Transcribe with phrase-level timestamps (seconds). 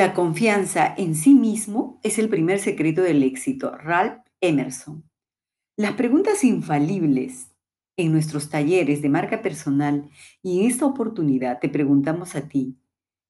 [0.00, 3.76] La confianza en sí mismo es el primer secreto del éxito.
[3.76, 5.04] Ralph Emerson.
[5.76, 7.50] Las preguntas infalibles
[7.98, 10.08] en nuestros talleres de marca personal
[10.42, 12.78] y en esta oportunidad te preguntamos a ti,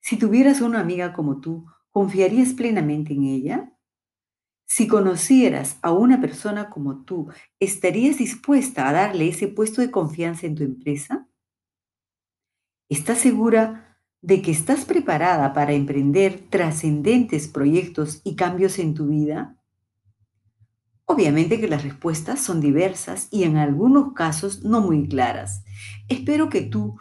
[0.01, 3.77] si tuvieras una amiga como tú, ¿confiarías plenamente en ella?
[4.69, 10.47] Si conocieras a una persona como tú, ¿estarías dispuesta a darle ese puesto de confianza
[10.47, 11.27] en tu empresa?
[12.89, 13.90] ¿Estás segura
[14.23, 19.57] de que estás preparada para emprender trascendentes proyectos y cambios en tu vida?
[21.07, 25.65] Obviamente que las respuestas son diversas y en algunos casos no muy claras.
[26.09, 26.99] Espero que tú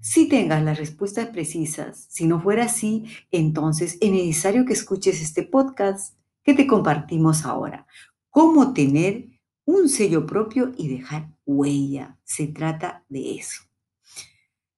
[0.00, 2.06] sí tengas las respuestas precisas.
[2.08, 7.86] Si no fuera así, entonces es necesario que escuches este podcast que te compartimos ahora.
[8.30, 9.28] Cómo tener
[9.66, 12.18] un sello propio y dejar huella.
[12.24, 13.69] Se trata de eso.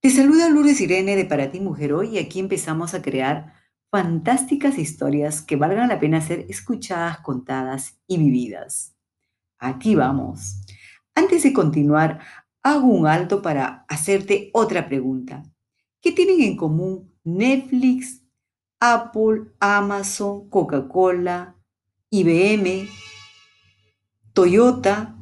[0.03, 3.55] Te saluda Lourdes Irene de Para ti Mujer Hoy y aquí empezamos a crear
[3.89, 8.97] fantásticas historias que valgan la pena ser escuchadas, contadas y vividas.
[9.61, 10.56] Aquí vamos.
[11.14, 12.19] Antes de continuar,
[12.64, 15.45] hago un alto para hacerte otra pregunta.
[16.00, 18.25] ¿Qué tienen en común Netflix,
[18.80, 21.55] Apple, Amazon, Coca-Cola,
[22.11, 22.89] IBM,
[24.33, 25.17] Toyota,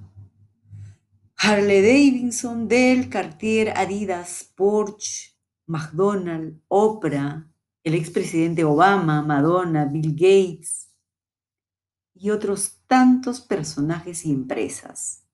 [1.42, 5.38] Harley Davidson, Dell, Cartier, Adidas, Porsche,
[5.69, 7.50] McDonald's, Oprah,
[7.83, 10.91] el expresidente Obama, Madonna, Bill Gates
[12.14, 15.27] y otros tantos personajes y empresas.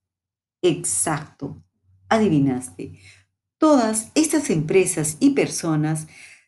[0.62, 1.64] Exacto,
[2.08, 3.00] adivinaste.
[3.58, 6.06] Todas estas empresas y personas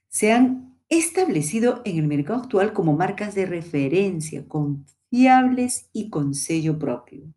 [0.09, 6.79] se han establecido en el mercado actual como marcas de referencia, confiables y con sello
[6.79, 7.35] propio.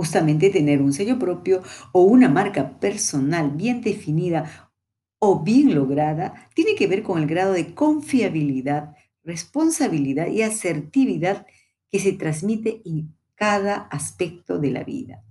[0.00, 1.62] Justamente tener un sello propio
[1.92, 4.72] o una marca personal bien definida
[5.18, 11.46] o bien lograda tiene que ver con el grado de confiabilidad, responsabilidad y asertividad
[11.90, 15.22] que se transmite en cada aspecto de la vida.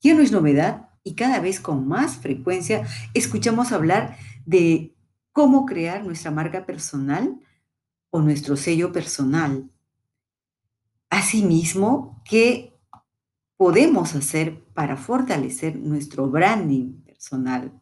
[0.00, 4.94] Ya no es novedad y cada vez con más frecuencia escuchamos hablar de
[5.32, 7.38] cómo crear nuestra marca personal
[8.08, 9.70] o nuestro sello personal.
[11.10, 12.79] Asimismo, que
[13.60, 17.78] podemos hacer para fortalecer nuestro branding personal.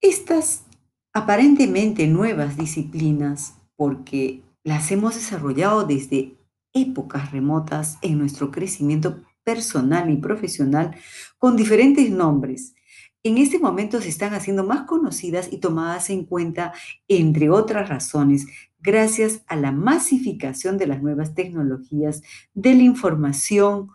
[0.00, 0.64] Estas
[1.12, 6.38] aparentemente nuevas disciplinas, porque las hemos desarrollado desde
[6.72, 10.96] épocas remotas en nuestro crecimiento personal y profesional
[11.36, 12.74] con diferentes nombres.
[13.22, 16.72] En este momento se están haciendo más conocidas y tomadas en cuenta,
[17.08, 18.46] entre otras razones,
[18.80, 22.22] gracias a la masificación de las nuevas tecnologías,
[22.54, 23.90] de la información,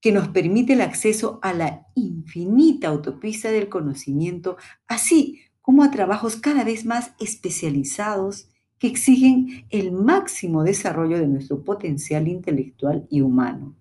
[0.00, 4.56] que nos permite el acceso a la infinita autopista del conocimiento,
[4.88, 11.62] así como a trabajos cada vez más especializados que exigen el máximo desarrollo de nuestro
[11.62, 13.76] potencial intelectual y humano.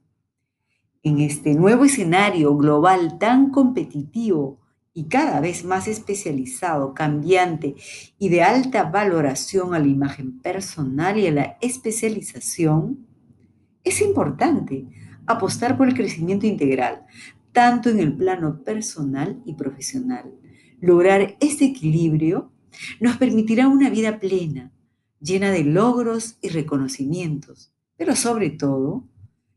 [1.04, 4.60] En este nuevo escenario global tan competitivo
[4.94, 7.76] y cada vez más especializado, cambiante
[8.18, 13.08] y de alta valoración a la imagen personal y a la especialización,
[13.86, 14.86] es importante
[15.30, 17.06] apostar por el crecimiento integral,
[17.52, 20.34] tanto en el plano personal y profesional.
[20.82, 22.52] Lograr este equilibrio
[23.00, 24.72] nos permitirá una vida plena,
[25.22, 29.08] llena de logros y reconocimientos, pero sobre todo,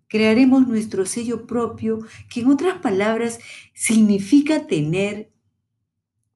[0.08, 3.38] crearemos nuestro sello propio, que en otras palabras
[3.72, 5.32] significa tener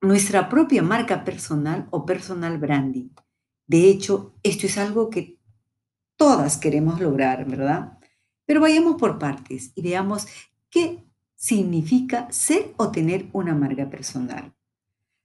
[0.01, 3.11] nuestra propia marca personal o personal branding.
[3.67, 5.39] De hecho, esto es algo que
[6.17, 7.96] todas queremos lograr, ¿verdad?
[8.47, 10.27] Pero vayamos por partes y veamos
[10.71, 14.55] qué significa ser o tener una marca personal.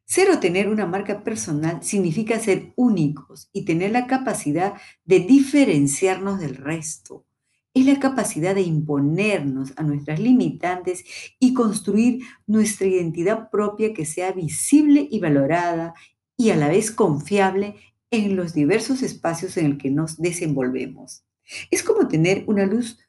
[0.06, 4.74] Ser o tener una marca personal significa ser únicos y tener la capacidad
[5.06, 7.26] de diferenciarnos del resto.
[7.74, 11.06] Es la capacidad de imponernos a nuestras limitantes
[11.40, 15.94] y construir nuestra identidad propia que sea visible y valorada
[16.36, 17.76] y a la vez confiable
[18.10, 21.24] en los diversos espacios en el que nos desenvolvemos.
[21.70, 23.00] Es como tener una luz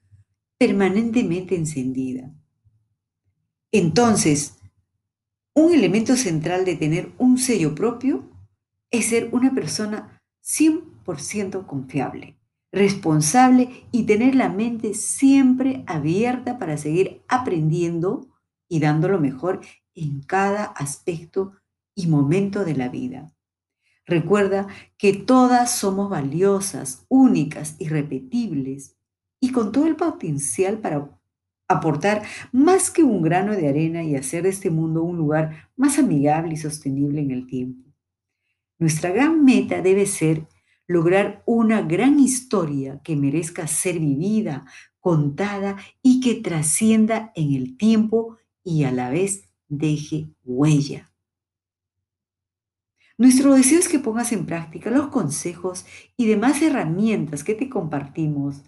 [0.63, 2.33] permanentemente encendida.
[3.73, 4.61] Entonces,
[5.55, 8.31] un elemento central de tener un sello propio
[8.93, 12.39] es ser una persona 100% confiable,
[12.71, 18.29] responsable y tener la mente siempre abierta para seguir aprendiendo
[18.69, 19.63] y dando lo mejor
[19.97, 21.55] en cada aspecto
[21.97, 23.35] y momento de la vida.
[24.07, 28.95] Recuerda que todas somos valiosas, únicas, irrepetibles
[29.43, 31.11] y con todo el potencial para
[31.67, 32.23] aportar
[32.53, 36.55] más que un grano de arena y hacer de este mundo un lugar más amigable
[36.55, 37.91] y sostenible en el tiempo.
[38.79, 40.47] Nuestra gran meta debe ser
[40.87, 44.65] lograr una gran historia que merezca ser vivida,
[45.01, 51.11] contada y que trascienda en el tiempo y a la vez deje huella.
[53.19, 55.85] Nuestro deseo es que pongas en práctica los consejos
[56.17, 58.63] y demás herramientas que te compartimos.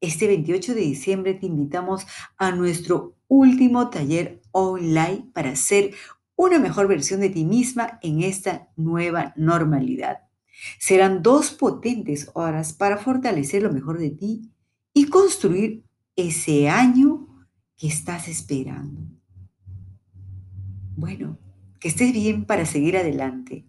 [0.05, 2.05] Este 28 de diciembre te invitamos
[2.37, 5.95] a nuestro último taller online para ser
[6.35, 10.19] una mejor versión de ti misma en esta nueva normalidad.
[10.77, 14.51] Serán dos potentes horas para fortalecer lo mejor de ti
[14.93, 15.83] y construir
[16.15, 19.01] ese año que estás esperando.
[20.95, 21.39] Bueno,
[21.79, 23.65] que estés bien para seguir adelante.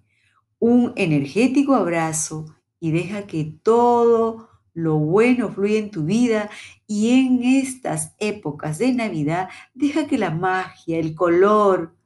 [0.58, 6.50] Un energético abrazo y deja que todo lo bueno fluya en tu vida
[6.86, 11.96] y en estas épocas de Navidad deja que la magia, el color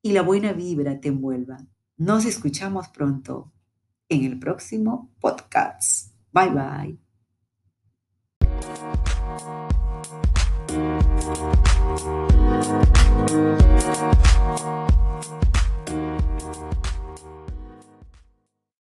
[0.00, 1.68] y la buena vibra te envuelvan.
[1.98, 3.52] Nos escuchamos pronto
[4.08, 6.14] en el próximo podcast.
[6.32, 7.09] Bye bye.